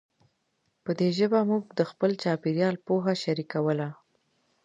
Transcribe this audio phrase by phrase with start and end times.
[0.83, 3.87] په دې ژبه موږ د خپل چاپېریال پوهه شریکوله.